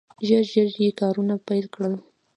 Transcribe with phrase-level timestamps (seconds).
[0.27, 1.93] ژر ژر یې کارونه پیل کړل.